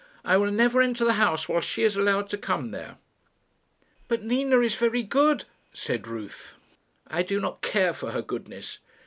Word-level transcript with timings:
"I 0.25 0.35
will 0.35 0.49
never 0.49 0.81
enter 0.81 1.05
the 1.05 1.13
house 1.21 1.47
while 1.47 1.61
she 1.61 1.83
is 1.83 1.95
allowed 1.95 2.27
to 2.31 2.35
come 2.39 2.71
there." 2.71 2.97
"But 4.07 4.23
Nina 4.23 4.57
is 4.61 4.73
very 4.73 5.03
good," 5.03 5.45
said 5.73 6.07
Ruth. 6.07 6.57
"I 7.05 7.21
do 7.21 7.39
not 7.39 7.61
care 7.61 7.93
for 7.93 8.09
her 8.09 8.23
goodness." 8.23 8.79